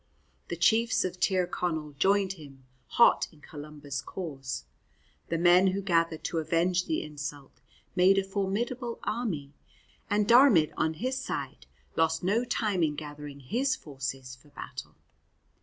The 0.47 0.55
chiefs 0.55 1.05
of 1.05 1.19
Tir 1.19 1.45
Connell 1.45 1.91
joined 1.91 2.33
him, 2.33 2.63
hot 2.87 3.27
in 3.31 3.39
Columba's 3.39 4.01
cause. 4.01 4.65
The 5.27 5.37
men 5.37 5.67
who 5.67 5.81
gathered 5.83 6.23
to 6.23 6.39
avenge 6.39 6.85
the 6.85 7.03
insult 7.03 7.61
made 7.95 8.17
a 8.17 8.23
formidable 8.23 8.99
army, 9.03 9.53
and 10.09 10.27
Diarmaid 10.27 10.73
on 10.75 10.95
his 10.95 11.19
side 11.23 11.67
lost 11.95 12.23
no 12.23 12.43
time 12.43 12.81
in 12.81 12.95
gathering 12.95 13.41
his 13.41 13.75
forces 13.75 14.35
for 14.35 14.47
battle. 14.49 14.95